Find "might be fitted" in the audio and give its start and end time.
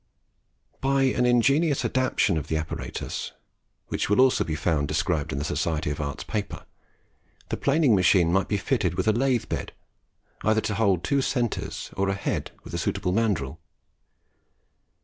8.33-8.95